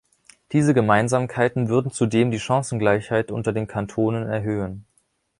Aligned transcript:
Diese 0.51 0.73
Gemeinsamkeiten 0.73 1.69
würden 1.69 1.91
zudem 1.91 2.31
die 2.31 2.39
Chancengleichheit 2.39 3.29
unter 3.29 3.53
den 3.53 3.67
Kantonen 3.67 4.25
erhöhen. 4.27 4.85